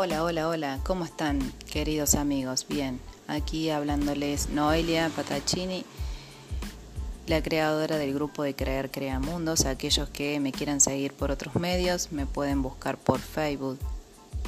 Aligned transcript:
Hola, 0.00 0.22
hola, 0.22 0.46
hola, 0.46 0.78
¿cómo 0.84 1.04
están 1.04 1.40
queridos 1.68 2.14
amigos? 2.14 2.66
Bien, 2.68 3.00
aquí 3.26 3.68
hablándoles 3.68 4.48
Noelia 4.48 5.08
Patacini, 5.08 5.84
la 7.26 7.42
creadora 7.42 7.96
del 7.96 8.14
grupo 8.14 8.44
de 8.44 8.54
Creer 8.54 8.92
Crea 8.92 9.18
Mundos. 9.18 9.66
Aquellos 9.66 10.08
que 10.10 10.38
me 10.38 10.52
quieran 10.52 10.80
seguir 10.80 11.14
por 11.14 11.32
otros 11.32 11.56
medios 11.56 12.12
me 12.12 12.26
pueden 12.26 12.62
buscar 12.62 12.96
por 12.96 13.18
Facebook 13.18 13.80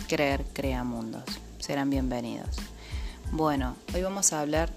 Creer 0.09 0.45
Crea 0.53 0.85
Mundos. 0.85 1.25
Serán 1.59 1.91
bienvenidos. 1.91 2.55
Bueno, 3.33 3.75
hoy 3.93 4.05
vamos 4.05 4.33
a 4.33 4.43
hablar 4.43 4.71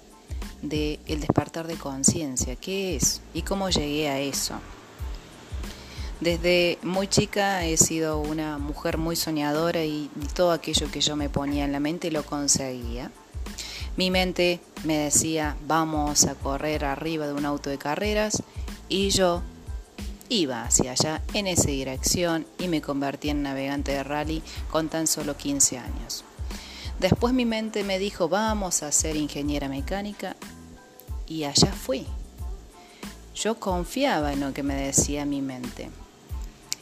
de 0.64 1.00
el 1.06 1.20
despertar 1.20 1.68
de 1.68 1.76
conciencia, 1.76 2.56
qué 2.56 2.96
es 2.96 3.22
y 3.36 3.44
cómo 3.44 3.70
llegué 3.70 4.10
a 4.10 4.20
eso. 4.20 4.56
Desde 6.24 6.80
muy 6.84 7.10
chica 7.10 7.66
he 7.66 7.76
sido 7.76 8.18
una 8.18 8.58
mujer 8.58 8.98
muy 8.98 9.18
soñadora 9.18 9.84
y 9.84 10.10
todo 10.34 10.54
aquello 10.54 10.90
que 10.90 11.02
yo 11.02 11.18
me 11.18 11.28
ponía 11.28 11.66
en 11.66 11.74
la 11.74 11.82
mente 11.82 12.12
lo 12.12 12.26
conseguía. 12.26 13.12
Mi 13.98 14.10
mente 14.10 14.62
me 14.86 14.98
decía, 14.98 15.58
vamos 15.68 16.24
a 16.24 16.36
correr 16.36 16.86
arriba 16.86 17.28
de 17.28 17.34
un 17.34 17.44
auto 17.44 17.70
de 17.70 17.78
carreras 17.78 18.42
y 18.88 19.10
yo 19.10 19.42
iba 20.30 20.64
hacia 20.64 20.94
allá 20.94 21.22
en 21.34 21.46
esa 21.46 21.68
dirección 21.68 22.48
y 22.58 22.70
me 22.70 22.82
convertí 22.82 23.28
en 23.28 23.44
navegante 23.44 23.92
de 23.92 24.04
rally 24.04 24.42
con 24.72 24.88
tan 24.88 25.08
solo 25.08 25.36
15 25.36 25.78
años. 25.78 26.24
Después 27.02 27.34
mi 27.34 27.44
mente 27.44 27.84
me 27.84 28.00
dijo, 28.00 28.30
vamos 28.30 28.82
a 28.82 28.94
ser 28.94 29.18
ingeniera 29.18 29.68
mecánica 29.68 30.38
y 31.28 31.44
allá 31.44 31.74
fui. 31.74 32.08
Yo 33.36 33.60
confiaba 33.60 34.32
en 34.32 34.40
lo 34.40 34.54
que 34.54 34.64
me 34.64 34.76
decía 34.76 35.26
mi 35.26 35.42
mente. 35.42 35.90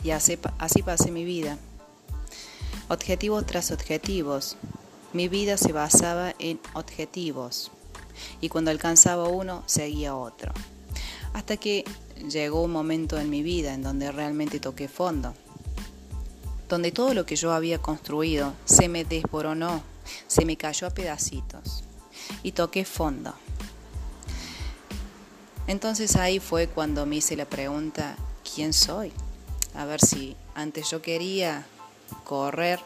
Y 0.03 0.11
así, 0.11 0.37
así 0.57 0.81
pasé 0.81 1.11
mi 1.11 1.25
vida. 1.25 1.57
Objetivos 2.89 3.45
tras 3.45 3.71
objetivos. 3.71 4.57
Mi 5.13 5.27
vida 5.27 5.57
se 5.57 5.71
basaba 5.71 6.33
en 6.39 6.59
objetivos. 6.73 7.71
Y 8.39 8.49
cuando 8.49 8.71
alcanzaba 8.71 9.27
uno, 9.27 9.63
seguía 9.65 10.15
otro. 10.15 10.53
Hasta 11.33 11.57
que 11.57 11.85
llegó 12.29 12.61
un 12.63 12.71
momento 12.71 13.17
en 13.19 13.29
mi 13.29 13.43
vida 13.43 13.73
en 13.73 13.83
donde 13.83 14.11
realmente 14.11 14.59
toqué 14.59 14.87
fondo. 14.87 15.33
Donde 16.67 16.91
todo 16.91 17.13
lo 17.13 17.25
que 17.25 17.35
yo 17.35 17.53
había 17.53 17.79
construido 17.79 18.53
se 18.65 18.87
me 18.87 19.03
desboronó, 19.03 19.83
se 20.27 20.45
me 20.45 20.57
cayó 20.57 20.87
a 20.87 20.91
pedacitos. 20.91 21.83
Y 22.43 22.53
toqué 22.53 22.85
fondo. 22.85 23.33
Entonces 25.67 26.15
ahí 26.15 26.39
fue 26.39 26.67
cuando 26.67 27.05
me 27.05 27.17
hice 27.17 27.35
la 27.35 27.45
pregunta, 27.45 28.15
¿quién 28.55 28.73
soy? 28.73 29.11
A 29.75 29.85
ver 29.85 30.01
si 30.01 30.35
antes 30.55 30.89
yo 30.89 31.01
quería 31.01 31.65
correr 32.23 32.79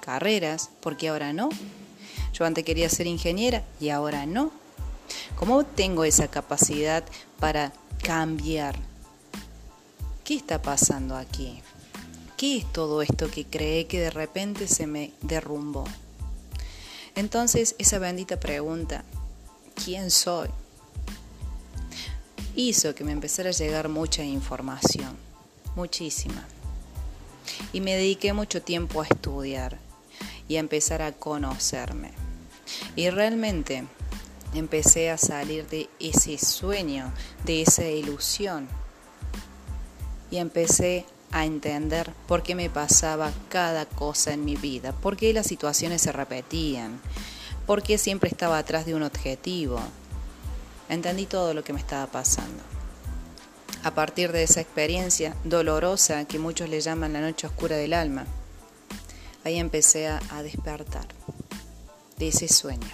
carreras, 0.00 0.70
porque 0.80 1.08
ahora 1.08 1.32
no. 1.32 1.48
Yo 2.32 2.44
antes 2.44 2.64
quería 2.64 2.88
ser 2.88 3.06
ingeniera 3.06 3.64
y 3.80 3.90
ahora 3.90 4.26
no. 4.26 4.52
¿Cómo 5.36 5.64
tengo 5.64 6.04
esa 6.04 6.28
capacidad 6.28 7.04
para 7.38 7.72
cambiar? 8.02 8.78
¿Qué 10.24 10.34
está 10.36 10.60
pasando 10.60 11.16
aquí? 11.16 11.62
¿Qué 12.36 12.58
es 12.58 12.72
todo 12.72 13.02
esto 13.02 13.30
que 13.30 13.44
creé 13.44 13.86
que 13.86 14.00
de 14.00 14.10
repente 14.10 14.68
se 14.68 14.86
me 14.86 15.12
derrumbó? 15.22 15.84
Entonces 17.14 17.74
esa 17.78 17.98
bendita 17.98 18.38
pregunta, 18.38 19.04
¿quién 19.74 20.10
soy? 20.10 20.48
hizo 22.58 22.92
que 22.94 23.04
me 23.04 23.12
empezara 23.12 23.50
a 23.50 23.52
llegar 23.52 23.88
mucha 23.88 24.24
información 24.24 25.27
muchísima. 25.78 26.44
Y 27.72 27.80
me 27.80 27.94
dediqué 27.94 28.32
mucho 28.32 28.60
tiempo 28.60 29.00
a 29.00 29.06
estudiar 29.06 29.78
y 30.48 30.56
a 30.56 30.60
empezar 30.60 31.00
a 31.00 31.12
conocerme. 31.12 32.10
Y 32.96 33.08
realmente 33.10 33.84
empecé 34.54 35.10
a 35.10 35.16
salir 35.16 35.66
de 35.68 35.88
ese 36.00 36.36
sueño, 36.36 37.12
de 37.44 37.62
esa 37.62 37.84
ilusión. 37.84 38.68
Y 40.30 40.38
empecé 40.38 41.06
a 41.30 41.44
entender 41.44 42.12
por 42.26 42.42
qué 42.42 42.54
me 42.54 42.70
pasaba 42.70 43.32
cada 43.48 43.86
cosa 43.86 44.32
en 44.32 44.44
mi 44.44 44.56
vida, 44.56 44.92
por 44.92 45.16
qué 45.16 45.32
las 45.32 45.46
situaciones 45.46 46.02
se 46.02 46.12
repetían, 46.12 47.00
por 47.66 47.82
qué 47.82 47.98
siempre 47.98 48.28
estaba 48.30 48.58
atrás 48.58 48.84
de 48.84 48.94
un 48.94 49.02
objetivo. 49.02 49.80
Entendí 50.88 51.26
todo 51.26 51.54
lo 51.54 51.62
que 51.64 51.72
me 51.72 51.80
estaba 51.80 52.06
pasando. 52.06 52.77
A 53.84 53.92
partir 53.92 54.32
de 54.32 54.42
esa 54.42 54.60
experiencia 54.60 55.34
dolorosa 55.44 56.24
que 56.24 56.38
muchos 56.38 56.68
le 56.68 56.80
llaman 56.80 57.12
la 57.12 57.20
noche 57.20 57.46
oscura 57.46 57.76
del 57.76 57.94
alma, 57.94 58.26
ahí 59.44 59.58
empecé 59.58 60.08
a, 60.08 60.20
despertar 60.42 61.06
de 62.16 62.28
ese 62.28 62.48
sueño. 62.48 62.88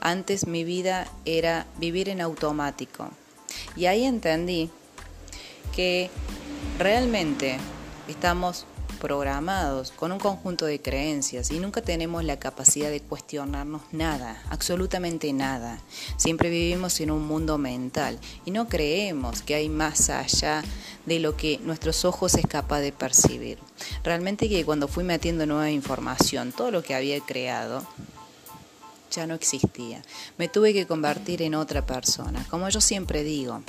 Antes 0.00 0.46
mi 0.46 0.64
vida 0.64 1.06
era 1.24 1.66
vivir 1.78 2.08
en 2.08 2.20
automático 2.20 3.10
y 3.76 3.86
ahí 3.86 4.04
entendí 4.04 4.70
que 5.74 6.10
realmente 6.78 7.58
estamos 8.08 8.66
programados 9.02 9.90
con 9.90 10.12
un 10.12 10.20
conjunto 10.20 10.64
de 10.64 10.80
creencias 10.80 11.50
y 11.50 11.58
nunca 11.58 11.82
tenemos 11.82 12.22
la 12.22 12.38
capacidad 12.38 12.88
de 12.88 13.00
cuestionarnos 13.00 13.82
nada, 13.90 14.40
absolutamente 14.48 15.32
nada. 15.32 15.80
Siempre 16.16 16.50
vivimos 16.50 17.00
en 17.00 17.10
un 17.10 17.26
mundo 17.26 17.58
mental 17.58 18.20
y 18.44 18.52
no 18.52 18.68
creemos 18.68 19.42
que 19.42 19.56
hay 19.56 19.68
más 19.68 20.08
allá 20.08 20.62
de 21.04 21.18
lo 21.18 21.36
que 21.36 21.58
nuestros 21.64 22.04
ojos 22.04 22.36
es 22.36 22.46
capaz 22.46 22.78
de 22.78 22.92
percibir. 22.92 23.58
Realmente 24.04 24.48
que 24.48 24.64
cuando 24.64 24.86
fui 24.86 25.02
metiendo 25.02 25.46
nueva 25.46 25.72
información, 25.72 26.52
todo 26.52 26.70
lo 26.70 26.84
que 26.84 26.94
había 26.94 27.18
creado 27.18 27.84
ya 29.10 29.26
no 29.26 29.34
existía. 29.34 30.00
Me 30.38 30.46
tuve 30.46 30.72
que 30.72 30.86
convertir 30.86 31.42
en 31.42 31.56
otra 31.56 31.84
persona. 31.84 32.46
Como 32.48 32.68
yo 32.68 32.80
siempre 32.80 33.24
digo, 33.24 33.64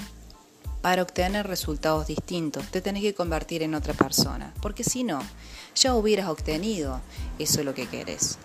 para 0.84 1.02
obtener 1.02 1.48
resultados 1.48 2.08
distintos, 2.08 2.68
te 2.68 2.82
tenés 2.82 3.04
que 3.04 3.14
convertir 3.14 3.64
en 3.64 3.74
otra 3.74 3.94
persona, 3.94 4.54
porque 4.62 4.84
si 4.84 5.06
no, 5.06 5.22
ya 5.76 5.96
hubieras 5.96 6.28
obtenido 6.28 7.00
eso 7.40 7.64
lo 7.64 7.74
que 7.74 7.88
querés. 7.88 8.38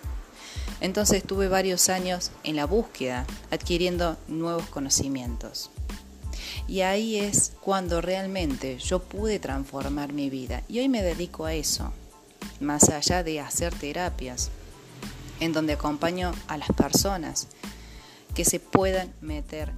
Entonces 0.79 1.17
estuve 1.17 1.49
varios 1.49 1.89
años 1.89 2.31
en 2.45 2.55
la 2.55 2.63
búsqueda, 2.63 3.25
adquiriendo 3.51 4.15
nuevos 4.29 4.65
conocimientos. 4.67 5.69
Y 6.65 6.79
ahí 6.79 7.17
es 7.17 7.51
cuando 7.59 7.99
realmente 7.99 8.77
yo 8.77 8.99
pude 8.99 9.39
transformar 9.39 10.13
mi 10.13 10.29
vida. 10.29 10.63
Y 10.69 10.79
hoy 10.79 10.87
me 10.87 11.03
dedico 11.03 11.43
a 11.43 11.53
eso, 11.53 11.91
más 12.61 12.87
allá 12.87 13.21
de 13.21 13.41
hacer 13.41 13.75
terapias, 13.75 14.49
en 15.41 15.51
donde 15.51 15.73
acompaño 15.73 16.31
a 16.47 16.55
las 16.55 16.69
personas 16.69 17.47
que 18.33 18.45
se 18.45 18.61
puedan 18.61 19.11
meter 19.19 19.73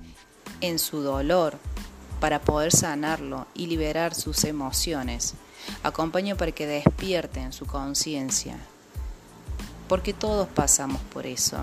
en 0.62 0.78
su 0.78 1.02
dolor, 1.02 1.58
para 2.22 2.40
poder 2.40 2.72
sanarlo 2.72 3.48
y 3.56 3.66
liberar 3.66 4.16
sus 4.16 4.46
emociones. 4.46 5.34
Acompaño 5.84 6.38
para 6.38 6.54
que 6.54 6.68
despierten 6.68 7.52
su 7.52 7.66
conciencia, 7.66 8.58
porque 9.90 10.14
todos 10.14 10.48
pasamos 10.48 11.02
por 11.14 11.26
eso. 11.26 11.58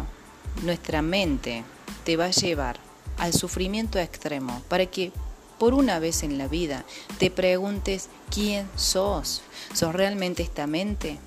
Nuestra 0.65 1.01
mente 1.01 1.65
te 2.05 2.17
va 2.17 2.27
a 2.27 2.31
llevar 2.31 2.79
al 3.19 3.33
sufrimiento 3.33 3.99
extremo 3.99 4.63
para 4.69 4.87
que 4.87 5.13
por 5.59 5.75
una 5.75 6.01
vez 6.01 6.23
en 6.25 6.39
la 6.39 6.49
vida 6.49 6.85
te 7.19 7.31
preguntes 7.31 8.09
quién 8.31 8.69
sos. 8.77 9.43
¿Sos 9.73 9.95
realmente 9.95 10.43
esta 10.43 10.67
mente? 10.67 11.19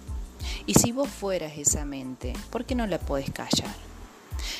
Y 0.66 0.74
si 0.74 0.92
vos 0.92 1.08
fueras 1.09 1.53
esa 1.58 1.86
mente, 1.86 2.34
¿por 2.50 2.66
qué 2.66 2.75
no 2.75 2.86
la 2.86 3.00
podés 3.00 3.31
callar? 3.31 3.75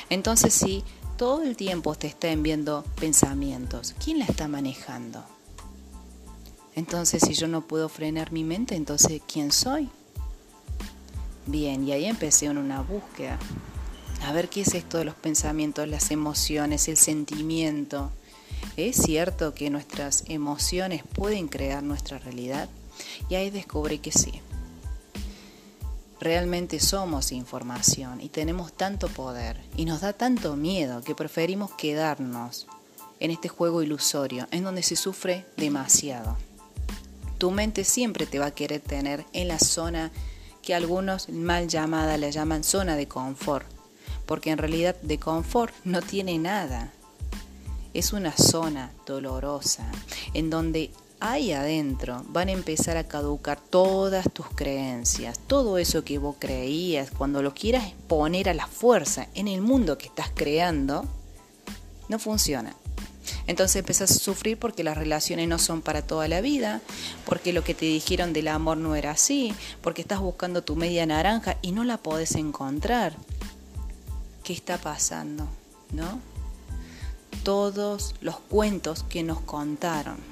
Entonces 0.08 0.54
sí, 0.54 0.84
todo 1.16 1.42
el 1.42 1.56
tiempo 1.56 1.94
te 1.94 2.06
está 2.06 2.30
enviando 2.30 2.84
pensamientos. 3.00 3.94
¿Quién 4.02 4.18
la 4.18 4.24
está 4.24 4.48
manejando? 4.48 5.24
Entonces, 6.74 7.22
si 7.26 7.34
yo 7.34 7.48
no 7.48 7.66
puedo 7.66 7.88
frenar 7.88 8.32
mi 8.32 8.44
mente, 8.44 8.74
entonces, 8.74 9.20
¿quién 9.30 9.52
soy? 9.52 9.88
Bien, 11.46 11.86
y 11.86 11.92
ahí 11.92 12.06
empecé 12.06 12.46
en 12.46 12.58
una 12.58 12.80
búsqueda. 12.82 13.38
A 14.24 14.32
ver 14.32 14.48
qué 14.48 14.62
es 14.62 14.74
esto 14.74 14.98
de 14.98 15.04
los 15.04 15.14
pensamientos, 15.14 15.88
las 15.88 16.10
emociones, 16.10 16.88
el 16.88 16.96
sentimiento. 16.96 18.10
¿Es 18.76 18.96
cierto 18.96 19.52
que 19.52 19.68
nuestras 19.68 20.24
emociones 20.28 21.02
pueden 21.14 21.48
crear 21.48 21.82
nuestra 21.82 22.18
realidad? 22.18 22.68
Y 23.28 23.34
ahí 23.34 23.50
descubrí 23.50 23.98
que 23.98 24.12
sí. 24.12 24.40
Realmente 26.22 26.78
somos 26.78 27.32
información 27.32 28.20
y 28.20 28.28
tenemos 28.28 28.72
tanto 28.72 29.08
poder 29.08 29.56
y 29.76 29.86
nos 29.86 30.02
da 30.02 30.12
tanto 30.12 30.54
miedo 30.54 31.02
que 31.02 31.16
preferimos 31.16 31.72
quedarnos 31.72 32.68
en 33.18 33.32
este 33.32 33.48
juego 33.48 33.82
ilusorio 33.82 34.46
en 34.52 34.62
donde 34.62 34.84
se 34.84 34.94
sufre 34.94 35.46
demasiado. 35.56 36.36
Tu 37.38 37.50
mente 37.50 37.82
siempre 37.82 38.26
te 38.26 38.38
va 38.38 38.46
a 38.46 38.54
querer 38.54 38.80
tener 38.80 39.24
en 39.32 39.48
la 39.48 39.58
zona 39.58 40.12
que 40.62 40.76
algunos 40.76 41.28
mal 41.28 41.66
llamada 41.66 42.16
la 42.18 42.30
llaman 42.30 42.62
zona 42.62 42.94
de 42.94 43.08
confort, 43.08 43.66
porque 44.24 44.50
en 44.50 44.58
realidad 44.58 44.94
de 45.02 45.18
confort 45.18 45.74
no 45.82 46.02
tiene 46.02 46.38
nada. 46.38 46.92
Es 47.94 48.12
una 48.12 48.30
zona 48.30 48.92
dolorosa 49.06 49.90
en 50.34 50.50
donde 50.50 50.92
ahí 51.22 51.52
adentro 51.52 52.24
van 52.30 52.48
a 52.48 52.52
empezar 52.52 52.96
a 52.96 53.04
caducar 53.04 53.60
todas 53.60 54.28
tus 54.32 54.46
creencias, 54.48 55.38
todo 55.38 55.78
eso 55.78 56.02
que 56.02 56.18
vos 56.18 56.34
creías, 56.40 57.12
cuando 57.12 57.42
lo 57.42 57.54
quieras 57.54 57.92
poner 58.08 58.48
a 58.48 58.54
la 58.54 58.66
fuerza 58.66 59.28
en 59.34 59.46
el 59.46 59.62
mundo 59.62 59.96
que 59.98 60.06
estás 60.06 60.30
creando, 60.34 61.04
no 62.08 62.18
funciona. 62.18 62.74
Entonces 63.46 63.76
empezás 63.76 64.10
a 64.10 64.14
sufrir 64.14 64.58
porque 64.58 64.82
las 64.82 64.98
relaciones 64.98 65.46
no 65.46 65.60
son 65.60 65.80
para 65.80 66.02
toda 66.02 66.26
la 66.26 66.40
vida, 66.40 66.80
porque 67.24 67.52
lo 67.52 67.62
que 67.62 67.74
te 67.74 67.86
dijeron 67.86 68.32
del 68.32 68.48
amor 68.48 68.78
no 68.78 68.96
era 68.96 69.12
así, 69.12 69.54
porque 69.80 70.02
estás 70.02 70.18
buscando 70.18 70.64
tu 70.64 70.74
media 70.74 71.06
naranja 71.06 71.56
y 71.62 71.70
no 71.70 71.84
la 71.84 71.98
podés 71.98 72.34
encontrar. 72.34 73.14
¿Qué 74.42 74.52
está 74.52 74.76
pasando? 74.76 75.46
¿No? 75.92 76.18
Todos 77.44 78.16
los 78.20 78.40
cuentos 78.40 79.04
que 79.04 79.22
nos 79.22 79.40
contaron. 79.40 80.31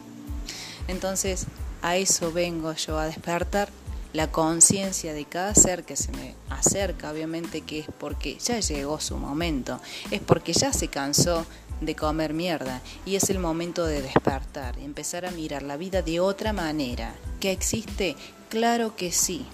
Entonces, 0.90 1.46
a 1.82 1.96
eso 1.96 2.32
vengo 2.32 2.72
yo 2.74 2.98
a 2.98 3.06
despertar 3.06 3.68
la 4.12 4.30
conciencia 4.30 5.14
de 5.14 5.24
cada 5.24 5.54
ser 5.54 5.84
que 5.84 5.96
se 5.96 6.10
me 6.12 6.34
acerca, 6.48 7.12
obviamente 7.12 7.60
que 7.60 7.80
es 7.80 7.86
porque 7.98 8.36
ya 8.38 8.58
llegó 8.58 8.98
su 8.98 9.16
momento, 9.16 9.80
es 10.10 10.20
porque 10.20 10.52
ya 10.52 10.72
se 10.72 10.88
cansó 10.88 11.46
de 11.80 11.94
comer 11.94 12.34
mierda 12.34 12.82
y 13.06 13.14
es 13.14 13.30
el 13.30 13.38
momento 13.38 13.86
de 13.86 14.02
despertar 14.02 14.78
empezar 14.78 15.24
a 15.24 15.30
mirar 15.30 15.62
la 15.62 15.76
vida 15.76 16.02
de 16.02 16.20
otra 16.20 16.52
manera. 16.52 17.14
¿Que 17.38 17.52
existe? 17.52 18.16
Claro 18.48 18.96
que 18.96 19.12
sí. 19.12 19.46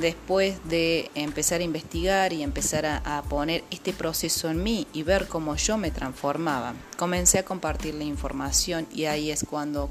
Después 0.00 0.56
de 0.68 1.10
empezar 1.16 1.60
a 1.60 1.64
investigar 1.64 2.32
y 2.32 2.44
empezar 2.44 2.86
a, 2.86 3.22
poner 3.28 3.64
este 3.72 3.92
proceso 3.92 4.48
en 4.48 4.62
mí 4.62 4.86
y 4.92 5.02
ver 5.02 5.26
cómo 5.26 5.56
yo 5.56 5.76
me 5.76 5.90
transformaba, 5.90 6.74
comencé 6.96 7.40
a 7.40 7.44
compartir 7.44 7.94
la 7.94 8.04
información 8.04 8.86
y 8.92 9.06
ahí 9.06 9.32
es 9.32 9.44
cuando 9.48 9.90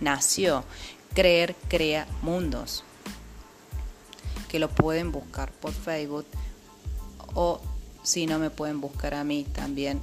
nació 0.00 0.64
Creer 1.14 1.54
Crea 1.68 2.06
Mundos, 2.22 2.82
que 4.48 4.58
lo 4.58 4.70
pueden 4.70 5.12
buscar 5.12 5.52
por 5.52 5.72
Facebook 5.72 6.24
o 7.34 7.60
si 8.02 8.24
no 8.24 8.38
me 8.38 8.48
pueden 8.48 8.80
buscar 8.80 9.12
a 9.12 9.22
mí 9.22 9.44
también 9.52 10.00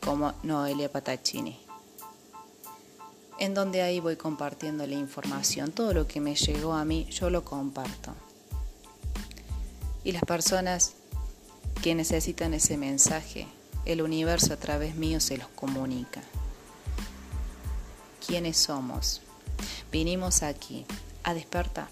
como 0.00 0.34
Noelia 0.42 0.90
Pataccini. 0.90 1.65
En 3.38 3.54
donde 3.54 3.82
ahí 3.82 4.00
voy 4.00 4.16
compartiendo 4.16 4.86
la 4.86 4.94
información, 4.94 5.72
todo 5.72 5.92
lo 5.92 6.06
que 6.06 6.20
me 6.20 6.34
llegó 6.34 6.72
a 6.72 6.84
mí 6.84 7.06
yo 7.10 7.30
lo 7.30 7.44
comparto. 7.44 8.14
Y 10.04 10.12
las 10.12 10.22
personas 10.22 10.92
que 11.82 11.94
necesitan 11.94 12.54
ese 12.54 12.76
mensaje, 12.76 13.46
el 13.84 14.02
universo 14.02 14.54
a 14.54 14.56
través 14.56 14.94
mío 14.94 15.20
se 15.20 15.36
los 15.36 15.48
comunica. 15.48 16.22
¿Quiénes 18.26 18.56
somos? 18.56 19.20
Vinimos 19.92 20.42
aquí 20.42 20.86
a 21.22 21.34
despertar. 21.34 21.88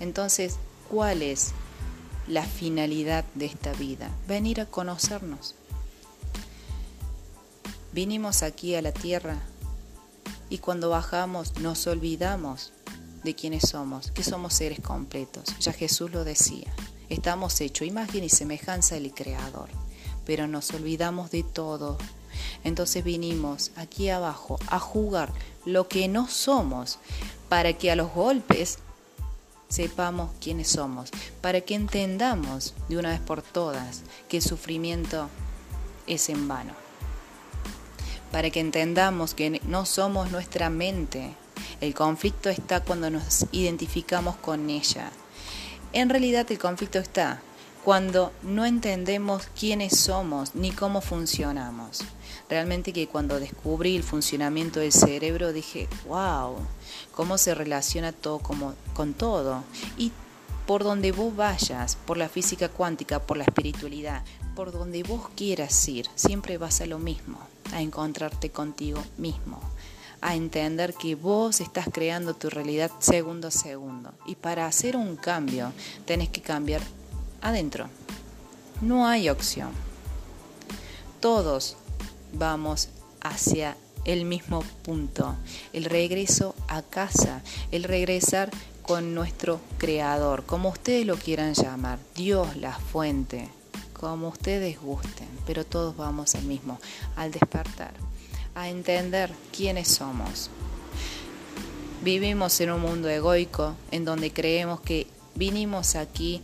Entonces, 0.00 0.56
¿cuál 0.88 1.22
es 1.22 1.52
la 2.28 2.44
finalidad 2.44 3.24
de 3.34 3.46
esta 3.46 3.72
vida, 3.72 4.10
venir 4.26 4.60
a 4.60 4.66
conocernos. 4.66 5.54
Vinimos 7.92 8.42
aquí 8.42 8.74
a 8.74 8.82
la 8.82 8.92
tierra 8.92 9.38
y 10.50 10.58
cuando 10.58 10.90
bajamos 10.90 11.58
nos 11.58 11.86
olvidamos 11.86 12.72
de 13.24 13.34
quiénes 13.34 13.68
somos, 13.68 14.10
que 14.10 14.22
somos 14.22 14.54
seres 14.54 14.80
completos. 14.80 15.44
Ya 15.60 15.72
Jesús 15.72 16.10
lo 16.10 16.24
decía, 16.24 16.72
estamos 17.08 17.60
hechos 17.60 17.86
imagen 17.86 18.24
y 18.24 18.28
semejanza 18.28 18.94
del 18.94 19.12
Creador, 19.12 19.68
pero 20.24 20.46
nos 20.46 20.70
olvidamos 20.72 21.30
de 21.30 21.42
todo. 21.42 21.98
Entonces 22.64 23.04
vinimos 23.04 23.72
aquí 23.76 24.10
abajo 24.10 24.58
a 24.68 24.78
jugar 24.78 25.32
lo 25.64 25.88
que 25.88 26.08
no 26.08 26.28
somos 26.28 26.98
para 27.48 27.72
que 27.72 27.90
a 27.90 27.96
los 27.96 28.12
golpes 28.12 28.78
sepamos 29.68 30.30
quiénes 30.40 30.68
somos, 30.68 31.10
para 31.40 31.60
que 31.60 31.74
entendamos 31.74 32.74
de 32.88 32.98
una 32.98 33.10
vez 33.10 33.20
por 33.20 33.42
todas 33.42 34.02
que 34.28 34.38
el 34.38 34.42
sufrimiento 34.42 35.28
es 36.06 36.28
en 36.30 36.48
vano, 36.48 36.72
para 38.32 38.50
que 38.50 38.60
entendamos 38.60 39.34
que 39.34 39.60
no 39.64 39.86
somos 39.86 40.30
nuestra 40.30 40.70
mente, 40.70 41.34
el 41.80 41.94
conflicto 41.94 42.50
está 42.50 42.80
cuando 42.80 43.10
nos 43.10 43.46
identificamos 43.52 44.36
con 44.36 44.70
ella. 44.70 45.10
En 45.92 46.08
realidad 46.08 46.46
el 46.50 46.58
conflicto 46.58 46.98
está 46.98 47.40
cuando 47.84 48.32
no 48.42 48.66
entendemos 48.66 49.48
quiénes 49.58 49.98
somos 49.98 50.54
ni 50.54 50.72
cómo 50.72 51.00
funcionamos. 51.00 52.00
Realmente 52.50 52.92
que 52.92 53.08
cuando 53.08 53.40
descubrí 53.40 53.96
el 53.96 54.02
funcionamiento 54.02 54.80
del 54.80 54.92
cerebro 54.92 55.52
dije, 55.52 55.88
wow, 56.06 56.56
cómo 57.12 57.38
se 57.38 57.54
relaciona 57.54 58.12
todo 58.12 58.40
con 58.40 59.14
todo. 59.14 59.64
Por 60.68 60.84
donde 60.84 61.12
vos 61.12 61.34
vayas, 61.34 61.96
por 61.96 62.18
la 62.18 62.28
física 62.28 62.68
cuántica, 62.68 63.20
por 63.20 63.38
la 63.38 63.44
espiritualidad, 63.44 64.22
por 64.54 64.70
donde 64.70 65.02
vos 65.02 65.30
quieras 65.34 65.88
ir, 65.88 66.06
siempre 66.14 66.58
vas 66.58 66.82
a 66.82 66.86
lo 66.86 66.98
mismo, 66.98 67.38
a 67.72 67.80
encontrarte 67.80 68.50
contigo 68.50 69.02
mismo, 69.16 69.62
a 70.20 70.34
entender 70.34 70.92
que 70.92 71.14
vos 71.14 71.62
estás 71.62 71.88
creando 71.90 72.34
tu 72.34 72.50
realidad 72.50 72.90
segundo 72.98 73.48
a 73.48 73.50
segundo. 73.50 74.12
Y 74.26 74.34
para 74.34 74.66
hacer 74.66 74.94
un 74.94 75.16
cambio, 75.16 75.72
tenés 76.04 76.28
que 76.28 76.42
cambiar 76.42 76.82
adentro. 77.40 77.88
No 78.82 79.06
hay 79.06 79.30
opción. 79.30 79.70
Todos 81.20 81.78
vamos 82.34 82.90
hacia 83.22 83.74
el 84.04 84.26
mismo 84.26 84.62
punto, 84.82 85.34
el 85.72 85.86
regreso 85.86 86.54
a 86.68 86.82
casa, 86.82 87.42
el 87.72 87.84
regresar 87.84 88.50
con 88.88 89.14
nuestro 89.14 89.60
creador, 89.76 90.44
como 90.46 90.70
ustedes 90.70 91.04
lo 91.04 91.18
quieran 91.18 91.52
llamar, 91.52 91.98
Dios 92.14 92.56
la 92.56 92.72
fuente, 92.72 93.50
como 93.92 94.28
ustedes 94.28 94.80
gusten, 94.80 95.28
pero 95.46 95.66
todos 95.66 95.94
vamos 95.94 96.34
al 96.34 96.44
mismo, 96.44 96.80
al 97.14 97.30
despertar, 97.30 97.92
a 98.54 98.70
entender 98.70 99.30
quiénes 99.54 99.88
somos. 99.88 100.48
Vivimos 102.02 102.58
en 102.62 102.70
un 102.70 102.80
mundo 102.80 103.10
egoico 103.10 103.74
en 103.90 104.06
donde 104.06 104.32
creemos 104.32 104.80
que 104.80 105.06
vinimos 105.34 105.94
aquí 105.94 106.42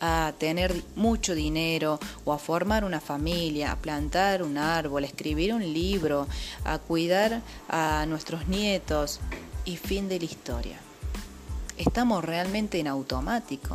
a 0.00 0.32
tener 0.38 0.84
mucho 0.94 1.34
dinero 1.34 1.98
o 2.24 2.32
a 2.32 2.38
formar 2.38 2.84
una 2.84 3.00
familia, 3.00 3.72
a 3.72 3.76
plantar 3.76 4.44
un 4.44 4.56
árbol, 4.56 5.02
a 5.02 5.08
escribir 5.08 5.52
un 5.52 5.72
libro, 5.72 6.28
a 6.64 6.78
cuidar 6.78 7.42
a 7.68 8.06
nuestros 8.06 8.46
nietos 8.46 9.18
y 9.64 9.78
fin 9.78 10.08
de 10.08 10.20
la 10.20 10.24
historia. 10.26 10.89
Estamos 11.80 12.22
realmente 12.22 12.78
en 12.78 12.88
automático. 12.88 13.74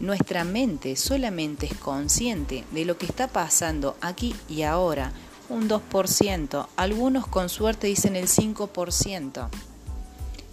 Nuestra 0.00 0.42
mente 0.42 0.96
solamente 0.96 1.66
es 1.66 1.74
consciente 1.74 2.64
de 2.72 2.84
lo 2.84 2.98
que 2.98 3.06
está 3.06 3.28
pasando 3.28 3.96
aquí 4.00 4.34
y 4.48 4.62
ahora, 4.62 5.12
un 5.48 5.68
2%, 5.68 6.66
algunos 6.74 7.28
con 7.28 7.48
suerte 7.48 7.86
dicen 7.86 8.16
el 8.16 8.26
5%. 8.26 9.48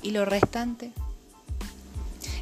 ¿Y 0.04 0.12
lo 0.12 0.24
restante? 0.24 0.92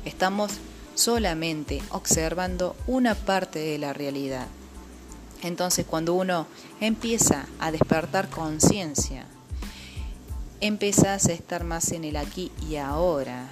Estamos 0.04 0.52
solamente 0.96 1.82
observando 1.90 2.76
una 2.88 3.16
parte 3.16 3.60
de 3.60 3.78
la 3.78 3.94
realidad. 3.94 4.48
Entonces 5.44 5.86
cuando 5.86 6.14
uno 6.14 6.46
empieza 6.82 7.48
a 7.62 7.72
despertar 7.72 8.30
conciencia, 8.30 9.26
empezás 10.60 11.28
a 11.28 11.32
estar 11.32 11.64
más 11.64 11.94
en 11.94 12.04
el 12.04 12.18
aquí 12.18 12.52
y 12.70 12.76
ahora, 12.76 13.50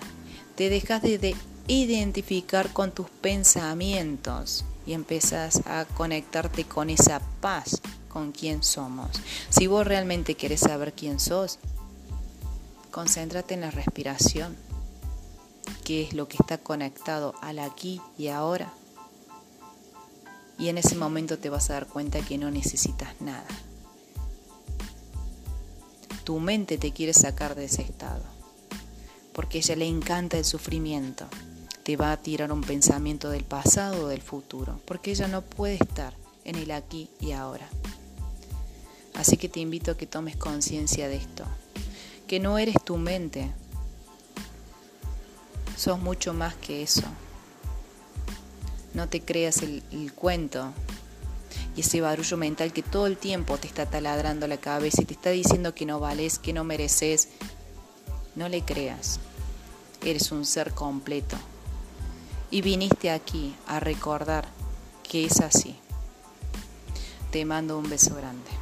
te 0.57 0.71
dejas 0.71 1.03
de, 1.03 1.35
identificar 1.67 2.73
con 2.73 2.91
tus 2.91 3.09
pensamientos 3.09 4.65
y 4.87 4.93
empezás 4.93 5.61
a 5.67 5.85
conectarte 5.85 6.63
con 6.63 6.89
esa 6.89 7.19
paz 7.41 7.81
con 8.07 8.31
quien 8.31 8.63
somos. 8.63 9.09
Si 9.49 9.67
vos 9.67 9.85
realmente 9.85 10.33
querés 10.33 10.61
saber 10.61 10.93
quién 10.93 11.19
sos, 11.19 11.59
concéntrate 12.89 13.53
en 13.53 13.61
la 13.61 13.69
respiración 13.69 14.55
qué 15.83 16.01
es 16.01 16.13
lo 16.13 16.27
que 16.27 16.37
está 16.39 16.57
conectado 16.57 17.35
al 17.41 17.59
aquí 17.59 18.01
y 18.17 18.29
ahora. 18.29 18.73
Y 20.57 20.69
en 20.69 20.79
ese 20.79 20.95
momento 20.95 21.37
te 21.37 21.49
vas 21.49 21.69
a 21.69 21.73
dar 21.73 21.87
cuenta 21.87 22.19
que 22.21 22.39
no 22.39 22.49
necesitas 22.49 23.21
nada. 23.21 23.45
Tu 26.23 26.39
mente 26.39 26.79
te 26.79 26.93
quiere 26.93 27.13
sacar 27.13 27.53
de 27.53 27.65
ese 27.65 27.83
estado, 27.83 28.23
porque 29.37 29.59
ella 29.59 29.75
le 29.75 29.85
encanta 29.85 30.39
el 30.39 30.45
sufrimiento. 30.45 31.27
Te 31.83 31.95
va 31.95 32.11
a 32.11 32.17
tirar 32.17 32.51
un 32.51 32.61
pensamiento 32.61 33.29
del 33.29 33.43
pasado 33.43 34.05
o 34.05 34.07
del 34.07 34.23
futuro, 34.23 34.81
porque 34.85 35.11
ella 35.11 35.27
no 35.27 35.43
puede 35.43 35.75
estar 35.75 36.15
en 36.43 36.55
el 36.55 36.71
aquí 36.71 37.11
y 37.19 37.33
ahora. 37.33 37.69
Así 39.13 39.37
que 39.37 39.47
te 39.47 39.59
invito 39.59 39.91
a 39.91 39.95
que 39.95 40.07
tomes 40.07 40.37
conciencia 40.37 41.07
de 41.07 41.17
esto, 41.17 41.43
que 42.25 42.39
no 42.39 42.57
eres 42.57 42.83
tu 42.83 42.97
mente, 42.97 43.51
sos 45.77 45.99
mucho 45.99 46.33
más 46.33 46.55
que 46.55 46.81
eso. 46.81 47.05
No 48.95 49.07
te 49.07 49.21
creas 49.21 49.61
el, 49.61 49.83
cuento 50.15 50.73
y 51.75 51.81
ese 51.81 52.01
barullo 52.01 52.37
mental 52.37 52.73
que 52.73 52.81
todo 52.81 53.05
el 53.05 53.17
tiempo 53.17 53.59
te 53.59 53.67
está 53.67 53.85
taladrando 53.85 54.47
la 54.47 54.57
cabeza 54.57 55.03
y 55.03 55.05
te 55.05 55.13
está 55.13 55.29
diciendo 55.29 55.75
que 55.75 55.85
no 55.85 55.99
vales, 55.99 56.39
que 56.39 56.53
no 56.53 56.63
mereces, 56.63 57.27
no 58.37 58.47
le 58.47 58.63
creas. 58.63 59.19
Eres 60.05 60.31
un 60.31 60.45
ser 60.45 60.73
completo. 60.73 61.35
Y 62.51 62.61
viniste 62.61 63.09
aquí 63.09 63.55
a 63.65 63.79
recordar 63.79 64.47
que 65.09 65.25
es 65.25 65.41
así. 65.41 65.75
Te 67.31 67.43
mando 67.45 67.77
un 67.77 67.89
beso 67.89 68.15
grande. 68.15 68.56